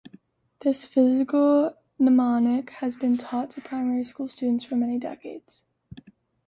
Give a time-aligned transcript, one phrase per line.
[0.61, 5.61] This physical mnemonic has been taught to primary school students for many decades.